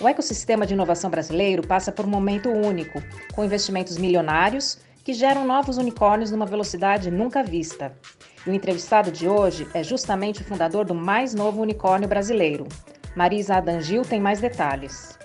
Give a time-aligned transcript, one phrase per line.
[0.00, 3.00] O ecossistema de inovação brasileiro passa por um momento único,
[3.32, 7.96] com investimentos milionários que geram novos unicórnios numa velocidade nunca vista.
[8.44, 12.66] E o entrevistado de hoje é justamente o fundador do mais novo unicórnio brasileiro.
[13.14, 15.16] Marisa Adangil tem mais detalhes.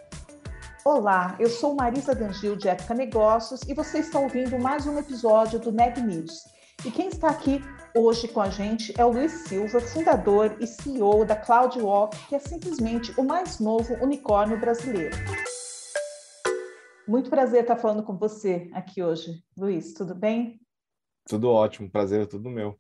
[0.86, 5.60] Olá, eu sou Marisa Dangil de Época Negócios e você está ouvindo mais um episódio
[5.60, 6.44] do Neg News.
[6.86, 7.62] E quem está aqui
[7.94, 12.40] hoje com a gente é o Luiz Silva, fundador e CEO da CloudWalk, que é
[12.40, 15.16] simplesmente o mais novo unicórnio brasileiro.
[17.06, 19.44] Muito prazer estar falando com você aqui hoje.
[19.58, 20.62] Luiz, tudo bem?
[21.28, 22.80] Tudo ótimo, prazer é tudo meu.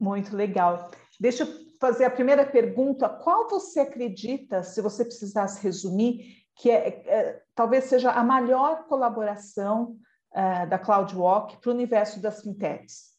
[0.00, 0.90] Muito legal.
[1.20, 1.48] Deixa eu
[1.80, 3.08] fazer a primeira pergunta.
[3.08, 9.96] Qual você acredita, se você precisasse resumir, que é, é talvez seja a maior colaboração
[10.32, 13.18] uh, da CloudWalk para o universo das fintechs?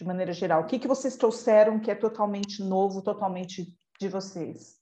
[0.00, 0.62] de maneira geral?
[0.62, 4.80] O que, que vocês trouxeram que é totalmente novo, totalmente de vocês?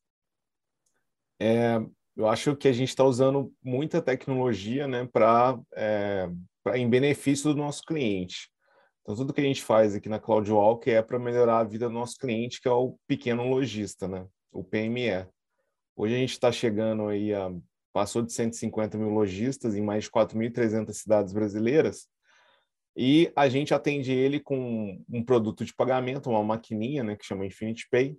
[1.41, 1.81] É,
[2.17, 6.29] eu acho que a gente está usando muita tecnologia né, para é,
[6.75, 8.49] em benefício do nosso cliente.
[9.03, 11.95] Então, tudo que a gente faz aqui na CloudWalk é para melhorar a vida do
[11.95, 14.25] nosso cliente, que é o pequeno lojista, né?
[14.53, 15.27] o PME.
[15.97, 17.51] Hoje a gente está chegando aí a
[17.99, 22.07] passou de 150 mil lojistas em mais de 4.300 cidades brasileiras
[22.97, 27.45] e a gente atende ele com um produto de pagamento, uma maquininha, né, que chama
[27.45, 28.17] Infinity Pay.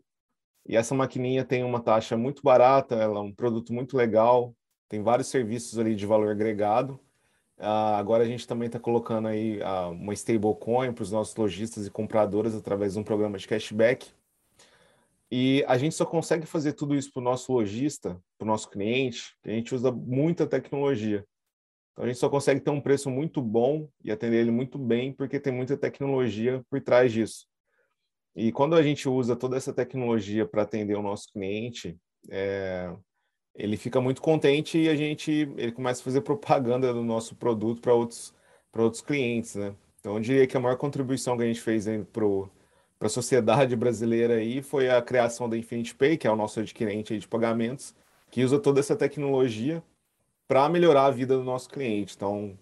[0.67, 4.53] E essa maquininha tem uma taxa muito barata, ela é um produto muito legal,
[4.89, 6.99] tem vários serviços ali de valor agregado.
[7.57, 11.87] Uh, agora a gente também está colocando aí uh, uma stablecoin para os nossos lojistas
[11.87, 14.11] e compradoras através de um programa de cashback.
[15.31, 18.69] E a gente só consegue fazer tudo isso para o nosso lojista, para o nosso
[18.69, 21.23] cliente, que a gente usa muita tecnologia.
[21.93, 25.13] Então a gente só consegue ter um preço muito bom e atender ele muito bem
[25.13, 27.45] porque tem muita tecnologia por trás disso.
[28.35, 31.97] E quando a gente usa toda essa tecnologia para atender o nosso cliente,
[32.29, 32.91] é,
[33.53, 37.81] ele fica muito contente e a gente ele começa a fazer propaganda do nosso produto
[37.81, 38.33] para outros
[38.71, 39.75] para outros clientes, né?
[39.99, 42.23] Então eu diria que a maior contribuição que a gente fez para
[42.99, 47.17] a sociedade brasileira aí foi a criação da Infinity Pay, que é o nosso adquirente
[47.17, 47.95] de pagamentos,
[48.29, 49.83] que usa toda essa tecnologia
[50.47, 52.15] para melhorar a vida do nosso cliente.
[52.15, 52.57] Então,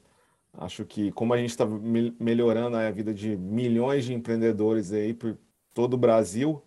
[0.53, 5.14] acho que como a gente está me melhorando a vida de milhões de empreendedores aí
[5.14, 5.38] por
[5.74, 6.62] todo o Brasil,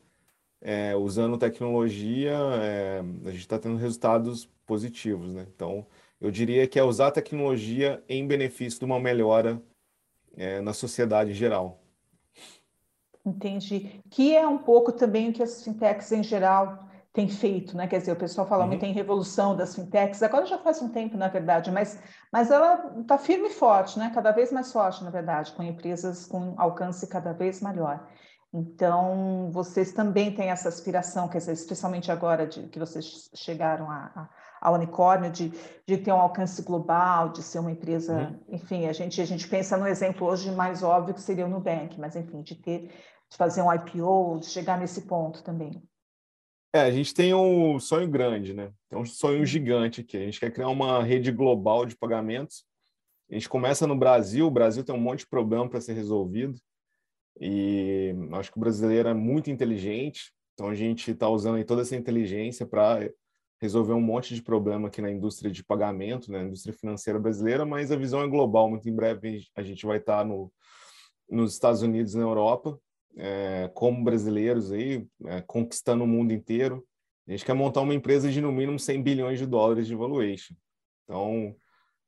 [0.60, 2.32] é, usando tecnologia,
[2.62, 5.46] é, a gente está tendo resultados positivos, né?
[5.54, 5.86] Então,
[6.20, 9.60] eu diria que é usar a tecnologia em benefício de uma melhora
[10.36, 11.80] é, na sociedade em geral.
[13.24, 14.02] Entendi.
[14.10, 17.86] Que é um pouco também o que as fintechs em geral tem feito, né?
[17.86, 18.68] Quer dizer, o pessoal fala uhum.
[18.68, 22.00] muito em revolução das fintechs, agora já faz um tempo, na verdade, mas,
[22.32, 24.12] mas ela está firme e forte, né?
[24.14, 28.06] Cada vez mais forte, na verdade, com empresas com alcance cada vez maior.
[28.52, 34.28] Então, vocês também têm essa aspiração, quer dizer, especialmente agora de, que vocês chegaram a,
[34.60, 35.52] a, a unicórnio, de,
[35.86, 38.14] de ter um alcance global, de ser uma empresa,
[38.48, 38.54] uhum.
[38.54, 41.98] enfim, a gente, a gente pensa no exemplo hoje mais óbvio que seria o Nubank,
[41.98, 42.90] mas enfim, de ter,
[43.30, 45.82] de fazer um IPO, de chegar nesse ponto também.
[46.72, 48.72] É, a gente tem um sonho grande, né?
[48.88, 50.16] Tem um sonho gigante aqui.
[50.16, 52.64] A gente quer criar uma rede global de pagamentos.
[53.28, 56.56] A gente começa no Brasil, o Brasil tem um monte de problema para ser resolvido.
[57.40, 61.82] E acho que o brasileiro é muito inteligente, então a gente está usando aí toda
[61.82, 63.08] essa inteligência para
[63.60, 66.38] resolver um monte de problema aqui na indústria de pagamento, né?
[66.38, 68.70] na indústria financeira brasileira, mas a visão é global.
[68.70, 70.50] Muito em breve a gente vai estar no,
[71.28, 72.78] nos Estados Unidos na Europa
[73.16, 76.84] é, como brasileiros aí, é, conquistando o mundo inteiro.
[77.28, 80.54] A gente quer montar uma empresa de no mínimo 100 bilhões de dólares de valuation.
[81.04, 81.54] Então,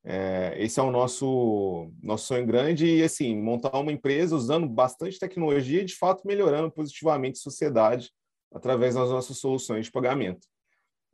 [0.03, 5.19] é, esse é o nosso, nosso sonho grande e, assim, montar uma empresa usando bastante
[5.19, 8.11] tecnologia e, de fato, melhorando positivamente a sociedade
[8.51, 10.47] através das nossas soluções de pagamento.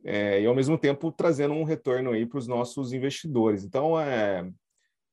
[0.04, 3.64] É, e, ao mesmo tempo, trazendo um retorno aí para os nossos investidores.
[3.64, 4.50] Então, é,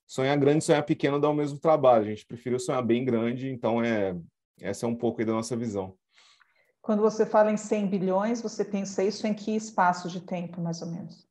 [0.06, 2.06] sonhar grande e sonhar pequeno dá o mesmo trabalho.
[2.06, 4.16] A gente preferiu sonhar bem grande, então é
[4.60, 5.95] essa é um pouco da nossa visão.
[6.81, 10.81] Quando você fala em 100 bilhões, você pensa isso em que espaço de tempo, mais
[10.81, 11.28] ou menos?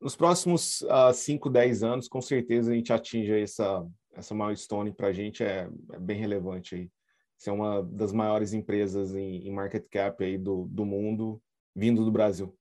[0.00, 5.08] Nos próximos uh, 5, 10 anos, com certeza a gente atinge essa, essa milestone para
[5.08, 6.74] a gente, é, é, bem relevante.
[6.74, 6.90] Aí.
[7.38, 11.40] Ser uma das maiores empresas em, em market cap aí do, do mundo,
[11.74, 12.54] vindo do Brasil.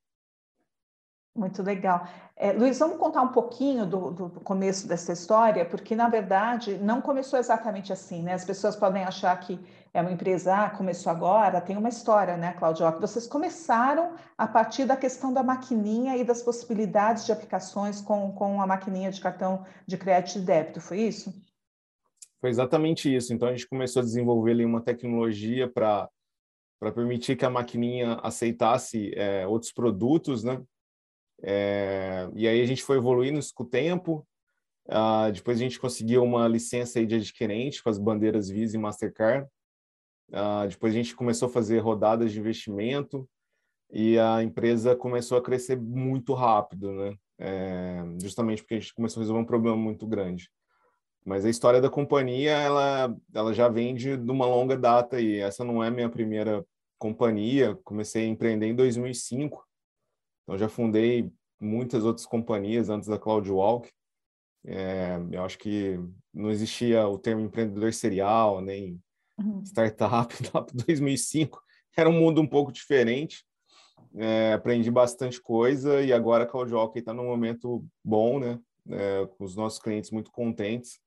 [1.35, 2.07] Muito legal.
[2.35, 7.01] É, Luiz, vamos contar um pouquinho do, do, começo dessa história, porque, na verdade, não
[7.01, 8.33] começou exatamente assim, né?
[8.33, 9.59] As pessoas podem achar que
[9.91, 12.85] é uma empresa, ah, começou agora, tem uma história, né, Claudio?
[13.00, 18.62] Vocês começaram a partir da questão da maquininha e das possibilidades de aplicações com, com
[18.62, 21.33] a maquininha de cartão de crédito e débito, foi isso?
[22.39, 23.33] Foi exatamente isso.
[23.33, 26.07] Então, a gente começou a desenvolver ali uma tecnologia para
[26.79, 30.62] para permitir que a maquininha aceitasse é, outros produtos, né?
[31.44, 34.25] É, e aí a gente foi evoluindo isso com o tempo.
[34.88, 39.48] Uh, depois a gente conseguiu uma licença de adquirente com as bandeiras Visa e Mastercard.
[40.30, 43.30] Uh, depois a gente começou a fazer rodadas de investimento
[43.92, 47.16] e a empresa começou a crescer muito rápido, né?
[47.38, 50.50] É, justamente porque a gente começou a resolver um problema muito grande.
[51.25, 55.39] Mas a história da companhia, ela, ela já vem de, de uma longa data e
[55.39, 56.66] essa não é minha primeira
[56.98, 57.78] companhia.
[57.84, 59.63] Comecei a empreender em 2005
[60.44, 63.90] então, já fundei muitas outras companhias antes da CloudWalk.
[64.66, 66.00] É, eu acho que
[66.34, 69.01] não existia o termo empreendedor serial, nem
[69.38, 69.62] uhum.
[69.66, 71.62] startup lá para 2005.
[71.95, 73.45] Era um mundo um pouco diferente.
[74.16, 78.60] É, aprendi bastante coisa e agora a CloudWalk está num momento bom, né?
[78.89, 81.00] É, com os nossos clientes muito contentes.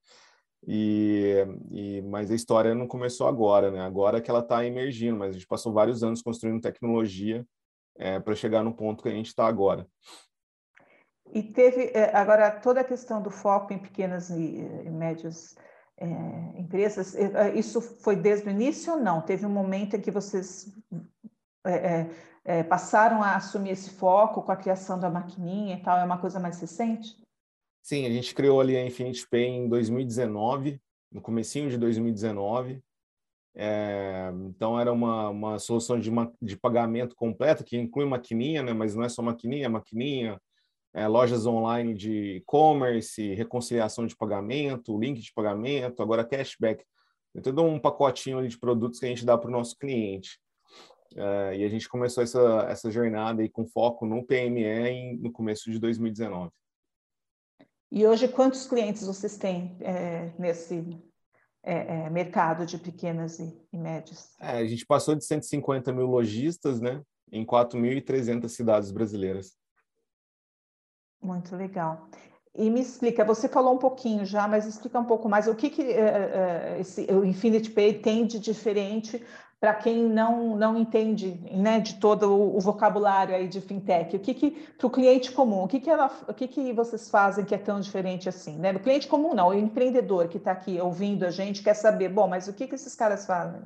[0.67, 3.81] E, e, mas a história não começou agora, né?
[3.81, 7.47] Agora que ela está emergindo, mas a gente passou vários anos construindo tecnologia
[7.99, 9.87] é, para chegar no ponto que a gente está agora.
[11.33, 15.57] E teve é, agora toda a questão do foco em pequenas e, e médias
[15.99, 16.07] é,
[16.59, 17.15] empresas.
[17.15, 19.21] É, isso foi desde o início ou não?
[19.21, 20.73] Teve um momento em que vocês
[21.67, 22.07] é,
[22.45, 25.99] é, passaram a assumir esse foco com a criação da maquininha e tal?
[25.99, 27.21] É uma coisa mais recente?
[27.83, 30.81] Sim, a gente criou ali a Infinity Pay em 2019,
[31.13, 32.83] no comecinho de 2019.
[33.59, 36.11] É, então era uma, uma solução de,
[36.43, 38.75] de pagamento completa que inclui maquininha, né?
[38.75, 40.39] mas não é só maquininha, é maquininha,
[40.93, 46.85] é, lojas online de e-commerce, reconciliação de pagamento, link de pagamento, agora cashback.
[47.33, 50.39] Tem todo um pacotinho de produtos que a gente dá para o nosso cliente.
[51.15, 55.33] É, e a gente começou essa, essa jornada aí com foco no PME em, no
[55.33, 56.51] começo de 2019.
[57.91, 60.85] E hoje, quantos clientes vocês têm é, nesse,
[61.67, 64.31] é, é, mercado de pequenas e, e médias?
[64.41, 69.57] É, a gente passou de 150 mil lojistas, né, em 4.300 cidades brasileiras.
[71.21, 72.09] Muito legal.
[72.55, 75.69] E me explica, você falou um pouquinho já, mas explica um pouco mais o que,
[75.69, 79.23] que uh, esse, o Infinity Pay tem de diferente
[79.61, 84.21] para quem não, não entende né, de todo o, o, vocabulário aí de fintech, o
[84.21, 87.45] que, que para o cliente comum, o que, que, ela, o que, que vocês fazem
[87.45, 88.59] que é tão diferente assim?
[88.59, 88.73] Né?
[88.73, 92.29] O cliente comum não, o empreendedor que está aqui ouvindo a gente quer saber, bom,
[92.29, 93.63] mas o que, que esses caras fazem?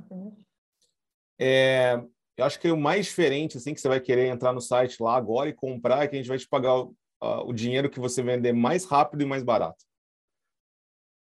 [1.39, 2.01] É,
[2.37, 5.17] eu acho que o mais diferente, assim, que você vai querer entrar no site lá
[5.17, 8.23] agora e comprar, é que a gente vai te pagar o, o dinheiro que você
[8.23, 9.90] vender mais rápido e mais barato.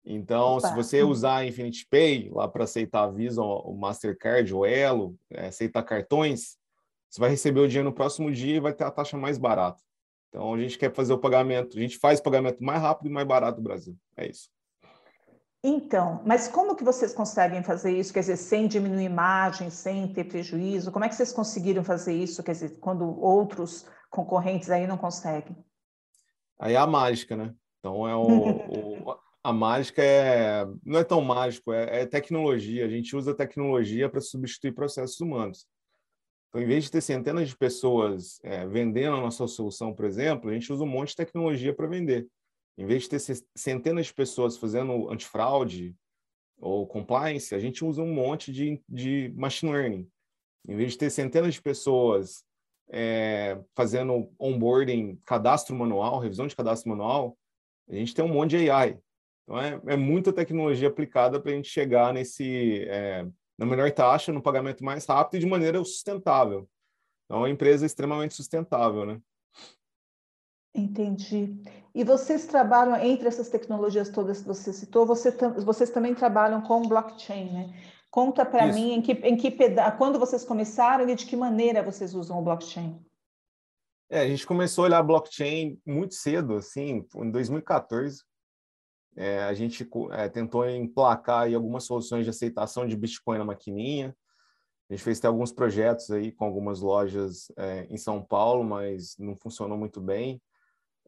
[0.06, 0.68] Então, Opa.
[0.68, 5.18] se você usar a Infinity Pay lá para aceitar a Visa, o Mastercard, o Elo,
[5.28, 6.56] é, aceitar cartões,
[7.10, 9.82] você vai receber o dinheiro no próximo dia e vai ter a taxa mais barata.
[10.28, 13.12] Então, a gente quer fazer o pagamento, a gente faz o pagamento mais rápido e
[13.12, 13.96] mais barato do Brasil.
[14.16, 14.48] É isso.
[15.64, 18.12] Então, mas como que vocês conseguem fazer isso?
[18.12, 20.92] Quer dizer, sem diminuir margem, sem ter prejuízo?
[20.92, 22.44] Como é que vocês conseguiram fazer isso?
[22.44, 25.56] Quer dizer, quando outros concorrentes aí não conseguem?
[26.60, 27.52] Aí é a mágica, né?
[27.80, 32.84] Então, é o, o a mágica é não é tão mágico, é, é tecnologia.
[32.84, 35.68] A gente usa tecnologia para substituir processos humanos.
[36.48, 40.50] Então, em vez de ter centenas de pessoas é, vendendo a nossa solução, por exemplo,
[40.50, 42.26] a gente usa um monte de tecnologia para vender.
[42.76, 43.20] Em vez de ter
[43.54, 45.94] centenas de pessoas fazendo antifraude
[46.58, 50.10] ou compliance, a gente usa um monte de, de machine learning.
[50.68, 52.44] Em vez de ter centenas de pessoas
[52.90, 57.38] é, fazendo onboarding, cadastro manual, revisão de cadastro manual,
[57.88, 58.98] a gente tem um monte de AI.
[59.46, 63.24] Então, é, é muita tecnologia aplicada para a gente chegar nesse, é,
[63.56, 66.68] na melhor taxa, no pagamento mais rápido e de maneira sustentável.
[67.24, 69.20] Então, é uma empresa extremamente sustentável, né?
[70.74, 71.56] Entendi.
[71.94, 75.30] E vocês trabalham, entre essas tecnologias todas que você citou, você,
[75.64, 77.82] vocês também trabalham com blockchain, né?
[78.10, 81.82] Conta para mim em que, em que peda quando vocês começaram e de que maneira
[81.82, 82.98] vocês usam o blockchain.
[84.08, 88.22] É, a gente começou a olhar blockchain muito cedo, assim, em 2014.
[89.16, 94.14] É, a gente é, tentou emplacar aí algumas soluções de aceitação de Bitcoin na maquininha.
[94.88, 99.16] A gente fez até alguns projetos aí com algumas lojas é, em São Paulo, mas
[99.18, 100.40] não funcionou muito bem.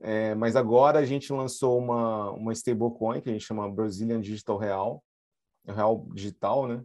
[0.01, 4.57] É, mas agora a gente lançou uma, uma stablecoin que a gente chama Brazilian Digital
[4.57, 5.05] Real,
[5.67, 6.85] Real Digital, né?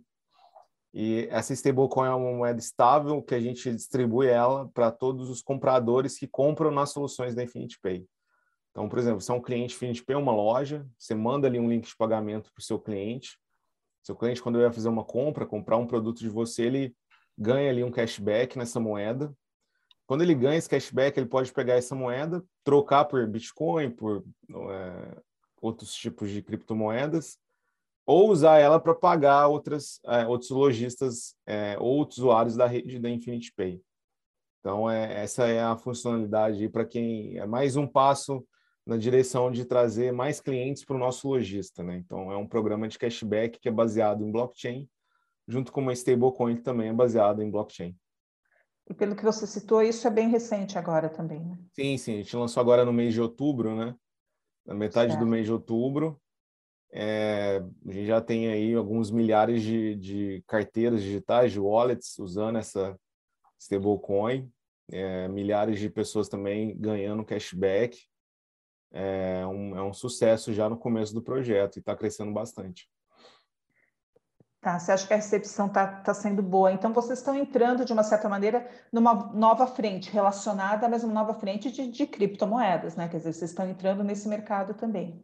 [0.94, 5.42] E essa stablecoin é uma moeda estável que a gente distribui ela para todos os
[5.42, 8.08] compradores que compram nas soluções da Infinity Pay.
[8.74, 11.70] Então, por exemplo, se é um cliente Infinity Pay, uma loja, você manda ali um
[11.70, 13.38] link de pagamento para o seu cliente.
[14.02, 16.96] Seu cliente, quando ele vai fazer uma compra, comprar um produto de você, ele
[17.38, 19.32] ganha ali um cashback nessa moeda.
[20.08, 25.22] Quando ele ganha esse cashback, ele pode pegar essa moeda, trocar por Bitcoin, por é,
[25.62, 27.38] outros tipos de criptomoedas,
[28.08, 33.54] ou usar ela para pagar outras, é, outros lojistas é, usuários da rede da Infinity
[33.56, 33.80] Pay.
[34.60, 38.44] Então, é, essa é a funcionalidade para quem é mais um passo
[38.86, 41.82] na direção de trazer mais clientes para o nosso lojista.
[41.84, 41.98] Né?
[41.98, 44.90] Então, é um programa de cashback que é baseado em blockchain,
[45.48, 47.96] junto com uma stablecoin que também é baseada em blockchain.
[48.90, 51.58] E pelo que você citou, isso é bem recente agora também, né?
[51.72, 52.14] Sim, sim.
[52.14, 53.96] A gente lançou agora no mês de outubro, né?
[54.66, 55.24] Na metade certo.
[55.24, 56.20] do mês de outubro.
[56.92, 62.58] É, a gente já tem aí alguns milhares de, de carteiras digitais, de wallets, usando
[62.58, 63.00] essa
[63.58, 64.52] stablecoin.
[64.92, 67.98] É, milhares de pessoas também ganhando cashback.
[68.94, 72.88] É um, é um sucesso já no começo do projeto e está crescendo bastante.
[74.62, 76.72] Tá, você acha que a recepção está tá sendo boa?
[76.72, 81.34] Então, vocês estão entrando, de uma certa maneira, numa nova frente relacionada, mas uma nova
[81.34, 83.10] frente de, de criptomoedas, né?
[83.10, 85.22] Quer dizer, vocês estão entrando nesse mercado também.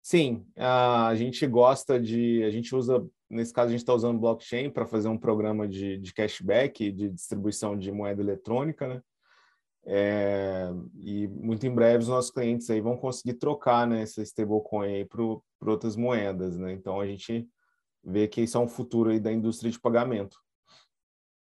[0.00, 2.44] Sim, a gente gosta de.
[2.44, 5.98] A gente usa, nesse caso, a gente está usando blockchain para fazer um programa de,
[5.98, 9.02] de cashback, de distribuição de moeda eletrônica, né?
[9.90, 14.86] É, e muito em breve os nossos clientes aí vão conseguir trocar né, essa stablecoin
[14.86, 16.72] aí para outras moedas, né?
[16.72, 17.48] Então a gente
[18.04, 20.36] ver que isso é um futuro aí da indústria de pagamento.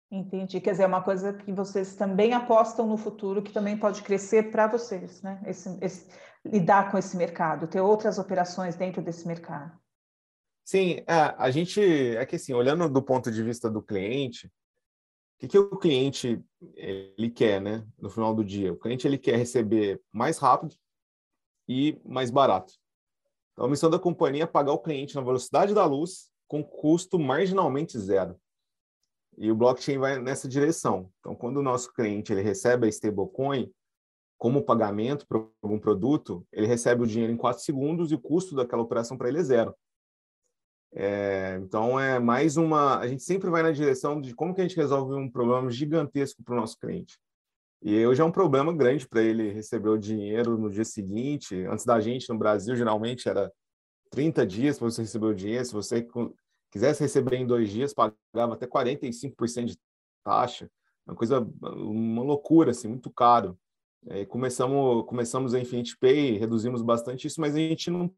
[0.09, 0.61] Entendi.
[0.61, 4.49] Quer dizer, é uma coisa que vocês também apostam no futuro, que também pode crescer
[4.49, 5.41] para vocês, né?
[5.45, 6.07] Esse, esse,
[6.43, 9.77] lidar com esse mercado, ter outras operações dentro desse mercado.
[10.65, 11.81] Sim, é, a gente
[12.15, 14.49] é que assim, olhando do ponto de vista do cliente,
[15.39, 16.43] que, que o cliente
[16.75, 17.87] ele quer, né?
[17.97, 20.75] No final do dia, o cliente ele quer receber mais rápido
[21.67, 22.73] e mais barato.
[23.53, 27.17] Então, a missão da companhia é pagar o cliente na velocidade da luz com custo
[27.17, 28.35] marginalmente zero.
[29.37, 31.09] E o blockchain vai nessa direção.
[31.19, 33.71] Então, quando o nosso cliente ele recebe a stablecoin
[34.37, 38.55] como pagamento para algum produto, ele recebe o dinheiro em quatro segundos e o custo
[38.55, 39.75] daquela operação para ele é zero.
[40.93, 42.97] É, então, é mais uma.
[42.97, 46.43] A gente sempre vai na direção de como que a gente resolve um problema gigantesco
[46.43, 47.17] para o nosso cliente.
[47.81, 51.55] E hoje é um problema grande para ele receber o dinheiro no dia seguinte.
[51.65, 53.51] Antes da gente, no Brasil, geralmente era
[54.09, 55.63] 30 dias para você receber o dinheiro.
[55.65, 56.05] Se você
[56.71, 59.77] quisesse receber em dois dias, pagava até 45% de
[60.23, 60.69] taxa.
[61.07, 63.57] Uma coisa, uma loucura, assim, muito caro.
[64.07, 68.13] É, começamos, começamos a Infinite Pay, reduzimos bastante isso, mas a gente não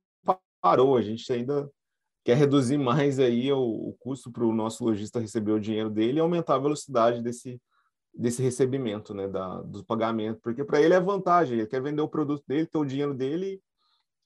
[0.61, 1.69] parou, a gente ainda
[2.23, 6.17] quer reduzir mais aí o, o custo para o nosso lojista receber o dinheiro dele
[6.17, 7.59] e aumentar a velocidade desse,
[8.13, 12.09] desse recebimento, né, da, do pagamento, porque para ele é vantagem, ele quer vender o
[12.09, 13.61] produto dele, ter o dinheiro dele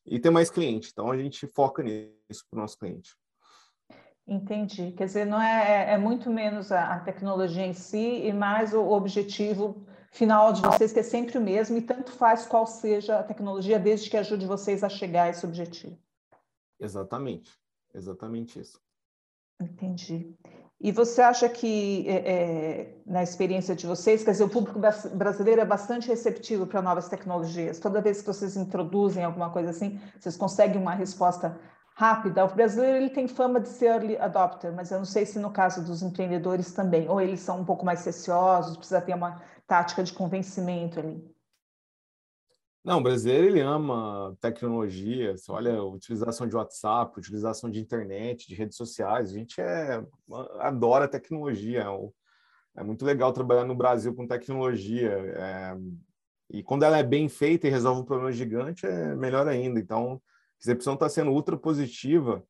[0.06, 0.90] e ter mais cliente.
[0.92, 3.16] Então a gente foca nisso para o nosso cliente.
[4.28, 4.92] Entendi.
[4.92, 8.74] Quer dizer, não é, é, é muito menos a, a, tecnologia em si e mais
[8.74, 13.20] o objetivo final de vocês, que é sempre o mesmo, e tanto faz qual seja
[13.20, 15.98] a tecnologia, desde que ajude vocês a chegar a esse objetivo.
[16.80, 17.52] Exatamente,
[17.96, 18.80] exatamente isso.
[19.62, 20.36] Entendi.
[20.80, 24.80] E você acha que, é, é, na experiência de vocês, quer dizer, o público
[25.14, 27.80] brasileiro é bastante receptivo para novas tecnologias?
[27.80, 31.58] Toda vez que vocês introduzem alguma coisa assim, vocês conseguem uma resposta
[31.96, 32.44] rápida?
[32.44, 35.50] O brasileiro ele tem fama de ser early adopter, mas eu não sei se no
[35.50, 40.04] caso dos empreendedores também, ou eles são um pouco mais receosos, precisa ter uma tática
[40.04, 41.35] de convencimento ali.
[42.86, 45.36] Não, o brasileiro ele ama tecnologia.
[45.36, 49.32] Você olha utilização de WhatsApp, utilização de internet, de redes sociais.
[49.32, 50.06] A gente é,
[50.60, 51.82] adora tecnologia.
[51.82, 55.10] É, é muito legal trabalhar no Brasil com tecnologia.
[55.10, 55.76] É,
[56.52, 59.80] e quando ela é bem feita e resolve um problema gigante, é melhor ainda.
[59.80, 62.46] Então, a recepção está sendo ultra positiva.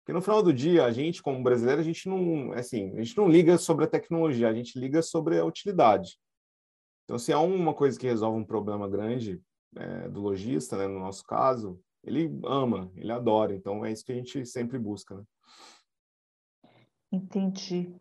[0.00, 3.16] Porque no final do dia, a gente, como brasileiro, a gente não, assim, a gente
[3.16, 6.18] não liga sobre a tecnologia, a gente liga sobre a utilidade.
[7.04, 9.40] Então, se há uma coisa que resolve um problema grande,
[9.76, 13.54] é, do lojista, né, no nosso caso, ele ama, ele adora.
[13.54, 15.14] Então é isso que a gente sempre busca.
[15.16, 15.22] Né?
[17.12, 17.94] Entendi.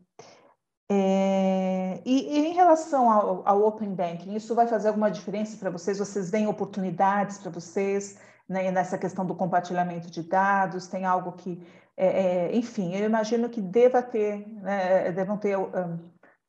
[0.90, 5.70] É, e, e, em relação ao, ao, Open Banking, isso vai fazer alguma diferença para
[5.70, 6.00] vocês?
[6.00, 10.88] Vocês veem oportunidades para vocês né, nessa questão do compartilhamento de dados?
[10.88, 11.62] Tem algo que,
[11.98, 16.00] é, é, enfim, eu imagino que deva ter, né, devam ter um,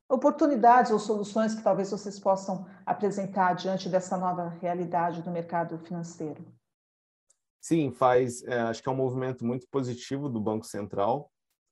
[0.09, 6.43] oportunidades ou soluções que talvez vocês possam apresentar diante dessa nova realidade do mercado financeiro?
[7.61, 8.43] Sim, faz.
[8.43, 11.31] É, acho que é um movimento muito positivo do Banco Central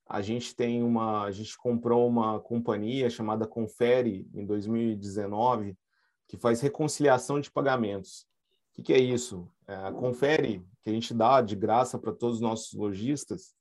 [0.09, 5.77] a gente tem uma, a gente comprou uma companhia chamada Confere em 2019
[6.27, 8.21] que faz reconciliação de pagamentos.
[8.71, 9.49] O que, que é isso?
[9.67, 13.53] É, a Confere que a gente dá de graça para todos os nossos lojistas,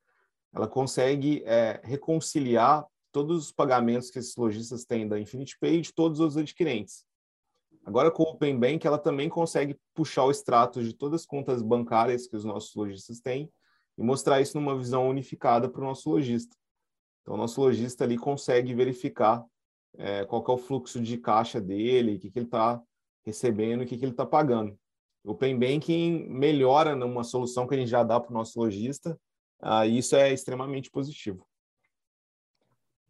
[0.55, 5.91] ela consegue é, reconciliar todos os pagamentos que esses lojistas têm da Infinity Pay de
[5.91, 7.07] todos os adquirentes.
[7.83, 11.63] Agora, com o Open Bank, ela também consegue puxar o extrato de todas as contas
[11.63, 13.51] bancárias que os nossos lojistas têm
[13.97, 16.55] e mostrar isso numa visão unificada para o nosso lojista.
[17.23, 19.43] Então, o nosso lojista ali consegue verificar
[19.97, 22.83] é, qual é o fluxo de caixa dele, o que, que ele está
[23.25, 24.79] recebendo, o que, que ele está pagando.
[25.25, 29.19] O Open Banking melhora numa solução que a gente já dá para o nosso lojista,
[29.59, 31.47] ah, e isso é extremamente positivo.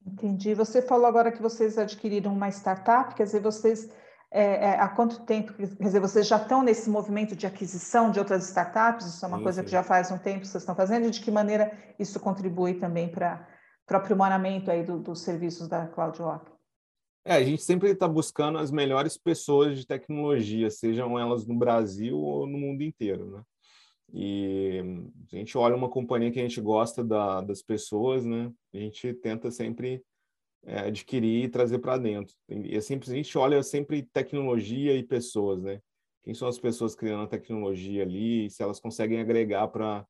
[0.07, 0.55] Entendi.
[0.55, 3.91] Você falou agora que vocês adquiriram uma startup, quer dizer, vocês
[4.31, 8.19] é, é, há quanto tempo, quer dizer, vocês já estão nesse movimento de aquisição de
[8.19, 9.07] outras startups?
[9.07, 9.65] Isso é uma sim, coisa sim.
[9.65, 12.75] que já faz um tempo que vocês estão fazendo, e de que maneira isso contribui
[12.75, 13.47] também para
[13.91, 16.51] o aprimoramento aí do, dos serviços da CloudWalk?
[17.25, 22.17] É, a gente sempre está buscando as melhores pessoas de tecnologia, sejam elas no Brasil
[22.17, 23.43] ou no mundo inteiro, né?
[24.13, 24.81] E
[25.33, 28.53] a gente olha uma companhia que a gente gosta da, das pessoas, né?
[28.73, 30.03] A gente tenta sempre
[30.65, 32.35] é, adquirir e trazer para dentro.
[32.49, 35.81] E é sempre, a gente olha sempre tecnologia e pessoas, né?
[36.23, 40.07] Quem são as pessoas criando a tecnologia ali, se elas conseguem agregar para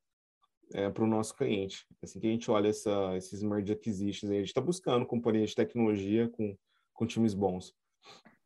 [0.73, 1.87] é, para o nosso cliente.
[2.03, 4.31] É assim que a gente olha essa, esses merge acquisitions.
[4.31, 6.57] A gente está buscando companhias de tecnologia com,
[6.93, 7.73] com times bons.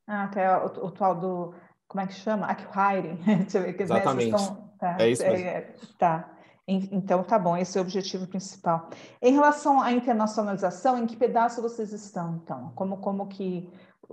[0.07, 1.55] Ah, até o, o tal do,
[1.89, 2.47] como é que chama?
[2.47, 3.19] Acquiring.
[3.79, 4.35] Exatamente.
[4.35, 5.47] Estão, tá, é isso mesmo.
[5.47, 6.37] É, tá.
[6.67, 8.91] Então, tá bom, esse é o objetivo principal.
[9.21, 12.73] Em relação à internacionalização, em que pedaço vocês estão, então?
[12.77, 13.69] Como, como que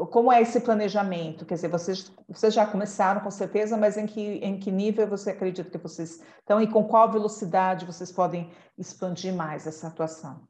[0.06, 1.46] como é esse planejamento?
[1.46, 5.32] Quer dizer, vocês, vocês já começaram com certeza, mas em que, em que nível você
[5.32, 10.48] acredita que vocês estão e com qual velocidade vocês podem expandir mais essa atuação?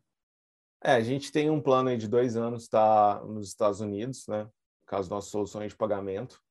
[0.83, 4.47] É, a gente tem um plano de dois anos estar tá, nos Estados Unidos, né?
[4.87, 6.41] Com as nossas soluções de pagamento.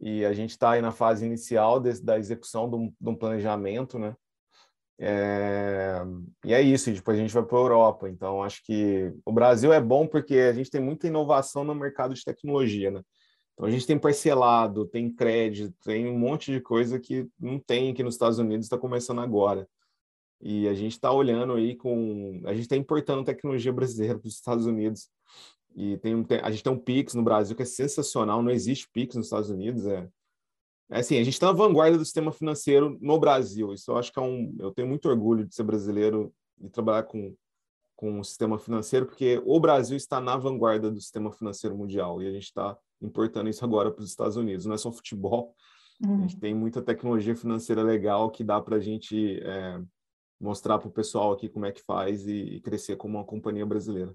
[0.00, 3.16] E a gente está aí na fase inicial desse, da execução de um, de um
[3.16, 4.14] planejamento, né?
[5.00, 6.02] É,
[6.44, 8.08] e é isso, depois a gente vai para a Europa.
[8.08, 12.14] Então, acho que o Brasil é bom porque a gente tem muita inovação no mercado
[12.14, 13.02] de tecnologia, né?
[13.54, 17.90] Então, a gente tem parcelado, tem crédito, tem um monte de coisa que não tem
[17.90, 19.68] aqui nos Estados Unidos, está começando agora.
[20.40, 22.40] E a gente está olhando aí com.
[22.44, 25.08] A gente está importando tecnologia brasileira para os Estados Unidos.
[25.76, 28.88] E tem, tem, a gente tem um Pix no Brasil que é sensacional, não existe
[28.92, 30.08] Pix nos Estados Unidos, é
[30.90, 33.74] é assim, a gente está na vanguarda do sistema financeiro no Brasil.
[33.74, 34.56] Isso eu acho que é um.
[34.58, 37.34] Eu tenho muito orgulho de ser brasileiro e trabalhar com,
[37.94, 42.26] com o sistema financeiro, porque o Brasil está na vanguarda do sistema financeiro mundial e
[42.26, 44.64] a gente está importando isso agora para os Estados Unidos.
[44.64, 45.54] Não é só futebol,
[46.02, 46.16] uhum.
[46.16, 49.80] a gente tem muita tecnologia financeira legal que dá para a gente é,
[50.40, 53.66] mostrar para o pessoal aqui como é que faz e, e crescer como uma companhia
[53.66, 54.14] brasileira.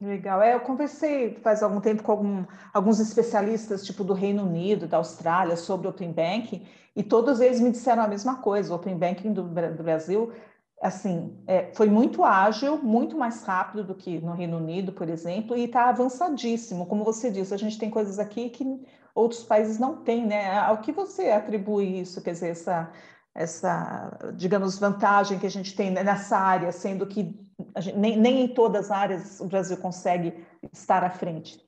[0.00, 0.40] Legal.
[0.40, 4.98] É, eu conversei faz algum tempo com algum, alguns especialistas, tipo do Reino Unido, da
[4.98, 8.72] Austrália, sobre Open Banking, e todos eles me disseram a mesma coisa.
[8.72, 10.32] O Open Banking do, do Brasil,
[10.80, 15.56] assim, é, foi muito ágil, muito mais rápido do que no Reino Unido, por exemplo,
[15.56, 16.86] e está avançadíssimo.
[16.86, 18.64] Como você disse, a gente tem coisas aqui que
[19.12, 20.58] outros países não têm, né?
[20.60, 22.92] Ao que você atribui isso, quer dizer, essa,
[23.34, 27.47] essa digamos, vantagem que a gente tem nessa área, sendo que
[27.78, 30.34] gente, nem, nem em todas as áreas o Brasil consegue
[30.72, 31.64] estar à frente.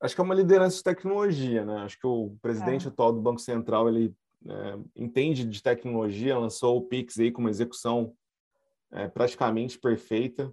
[0.00, 1.76] Acho que é uma liderança de tecnologia, né?
[1.82, 2.90] Acho que o presidente é.
[2.90, 4.12] atual do Banco Central ele
[4.44, 8.12] é, entende de tecnologia, lançou o Pix aí com uma execução
[8.90, 10.52] é, praticamente perfeita,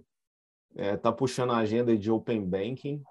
[0.76, 3.02] está é, puxando a agenda de Open Banking.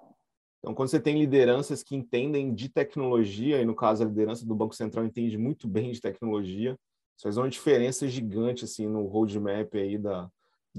[0.60, 4.56] Então, quando você tem lideranças que entendem de tecnologia, e no caso a liderança do
[4.56, 6.78] Banco Central entende muito bem de tecnologia,
[7.18, 10.30] isso faz uma diferença gigante assim no roadmap aí da,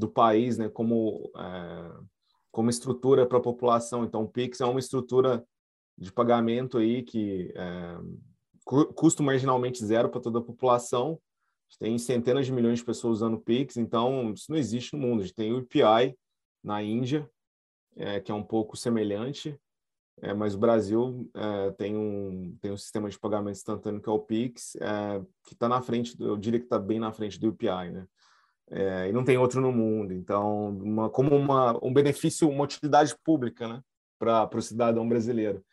[0.00, 1.92] do país, né, como, é,
[2.50, 4.04] como estrutura para a população.
[4.04, 5.44] Então, o Pix é uma estrutura
[5.96, 7.98] de pagamento aí que é,
[8.64, 11.20] custo marginalmente zero para toda a população.
[11.78, 15.20] tem centenas de milhões de pessoas usando o Pix, então isso não existe no mundo.
[15.20, 16.16] A gente tem o UPI
[16.64, 17.30] na Índia,
[17.96, 19.58] é, que é um pouco semelhante,
[20.22, 24.12] é, mas o Brasil é, tem, um, tem um sistema de pagamento instantâneo que é
[24.12, 27.48] o Pix, é, que está na frente, eu diria que está bem na frente do
[27.48, 28.06] UPI, né?
[28.70, 30.12] É, e não tem outro no mundo.
[30.12, 33.80] Então, uma, como uma, um benefício, uma utilidade pública né,
[34.18, 35.64] para o cidadão brasileiro.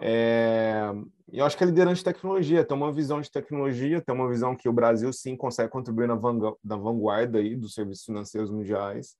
[0.00, 0.92] É,
[1.32, 4.54] eu acho que a liderança de tecnologia tem uma visão de tecnologia, tem uma visão
[4.54, 9.16] que o Brasil sim consegue contribuir na, vanga, na vanguarda aí dos serviços financeiros mundiais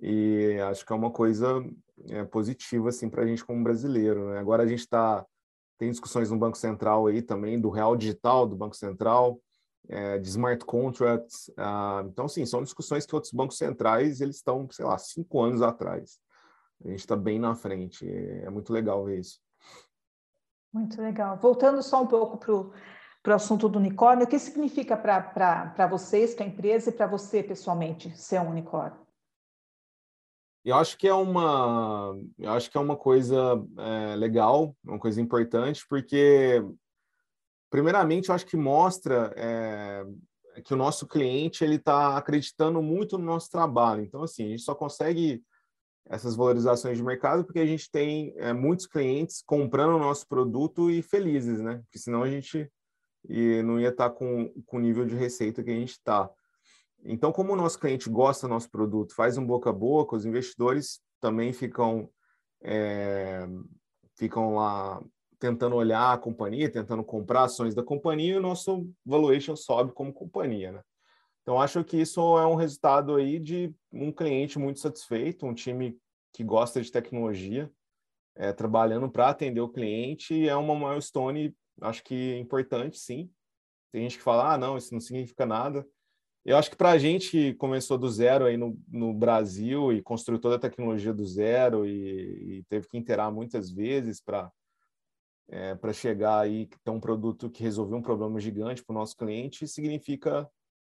[0.00, 1.64] e acho que é uma coisa
[2.08, 4.30] é, positiva assim para a gente como brasileiro.
[4.30, 4.38] Né?
[4.38, 5.24] Agora a gente está
[5.76, 9.40] tem discussões no Banco Central aí também do real digital do Banco Central,
[9.88, 11.48] é, de smart contracts.
[11.50, 15.62] Uh, então, sim, são discussões que outros bancos centrais eles estão, sei lá, cinco anos
[15.62, 16.18] atrás.
[16.84, 18.06] A gente está bem na frente.
[18.08, 19.40] É muito legal ver isso.
[20.72, 21.38] Muito legal.
[21.38, 22.36] Voltando só um pouco
[23.22, 27.06] para o assunto do unicórnio, o que significa para vocês, para a empresa e para
[27.06, 29.04] você pessoalmente ser um unicórnio?
[30.64, 35.20] Eu acho que é uma, eu acho que é uma coisa é, legal, uma coisa
[35.20, 36.64] importante, porque
[37.74, 40.06] primeiramente eu acho que mostra é,
[40.64, 44.04] que o nosso cliente ele está acreditando muito no nosso trabalho.
[44.04, 45.42] Então assim a gente só consegue
[46.06, 50.88] essas valorizações de mercado porque a gente tem é, muitos clientes comprando o nosso produto
[50.88, 51.78] e felizes, né?
[51.78, 52.70] Porque senão a gente
[53.28, 56.30] e não ia estar tá com, com o nível de receita que a gente está.
[57.02, 60.24] Então, como o nosso cliente gosta do nosso produto, faz um boca a boca, os
[60.24, 62.08] investidores também ficam,
[62.62, 63.48] é,
[64.14, 65.02] ficam lá
[65.38, 70.12] tentando olhar a companhia, tentando comprar ações da companhia e o nosso valuation sobe como
[70.12, 70.82] companhia, né?
[71.42, 75.98] Então, acho que isso é um resultado aí de um cliente muito satisfeito, um time
[76.32, 77.70] que gosta de tecnologia,
[78.34, 83.30] é, trabalhando para atender o cliente, é uma milestone, acho que importante, sim.
[83.92, 85.86] Tem gente que fala, ah, não, isso não significa nada.
[86.44, 90.02] Eu acho que para a gente que começou do zero aí no, no Brasil e
[90.02, 94.50] construiu toda a tecnologia do zero e, e teve que interar muitas vezes para
[95.48, 99.16] é, para chegar aí ter um produto que resolveu um problema gigante para o nosso
[99.16, 100.48] cliente, significa,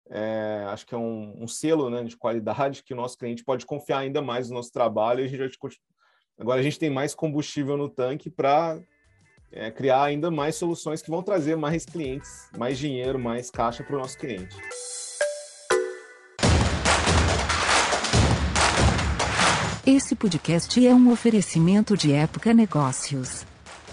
[0.10, 3.66] é, acho que é um, um, selo né, de qualidade que o nosso cliente pode
[3.66, 5.22] confiar ainda mais no nosso trabalho.
[5.22, 5.58] E a gente
[6.38, 8.80] agora a gente tem mais combustível no tanque para
[9.52, 13.96] é, criar ainda mais soluções que vão trazer mais clientes, mais dinheiro, mais caixa para
[13.96, 14.56] o nosso cliente.
[19.86, 23.51] Esse podcast é um oferecimento de Época Negócios.